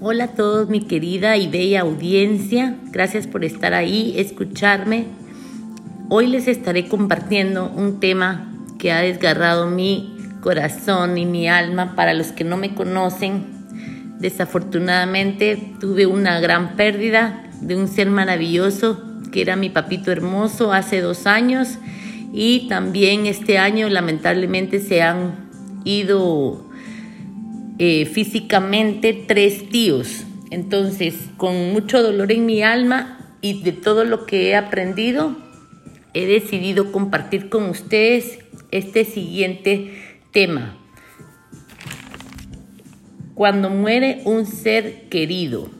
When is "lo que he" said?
34.04-34.56